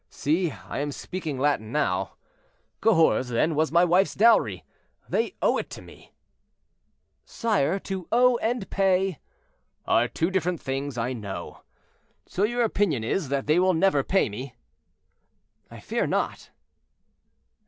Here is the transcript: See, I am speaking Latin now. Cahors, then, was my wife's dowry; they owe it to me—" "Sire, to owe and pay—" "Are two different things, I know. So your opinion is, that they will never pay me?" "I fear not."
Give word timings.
See, 0.09 0.49
I 0.49 0.79
am 0.79 0.91
speaking 0.91 1.37
Latin 1.37 1.71
now. 1.71 2.13
Cahors, 2.81 3.29
then, 3.29 3.53
was 3.53 3.71
my 3.71 3.85
wife's 3.85 4.15
dowry; 4.15 4.65
they 5.07 5.35
owe 5.43 5.59
it 5.59 5.69
to 5.69 5.81
me—" 5.83 6.11
"Sire, 7.23 7.77
to 7.81 8.07
owe 8.11 8.37
and 8.39 8.67
pay—" 8.71 9.19
"Are 9.85 10.07
two 10.07 10.31
different 10.31 10.59
things, 10.59 10.97
I 10.97 11.13
know. 11.13 11.61
So 12.25 12.41
your 12.43 12.63
opinion 12.63 13.03
is, 13.03 13.29
that 13.29 13.45
they 13.45 13.59
will 13.59 13.75
never 13.75 14.01
pay 14.03 14.27
me?" 14.27 14.55
"I 15.69 15.79
fear 15.79 16.07
not." 16.07 16.49